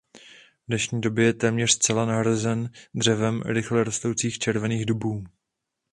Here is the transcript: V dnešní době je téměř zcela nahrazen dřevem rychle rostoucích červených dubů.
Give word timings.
V 0.63 0.67
dnešní 0.67 1.01
době 1.01 1.25
je 1.25 1.33
téměř 1.33 1.71
zcela 1.71 2.05
nahrazen 2.05 2.69
dřevem 2.93 3.41
rychle 3.41 3.83
rostoucích 3.83 4.37
červených 4.39 4.85
dubů. 4.85 5.23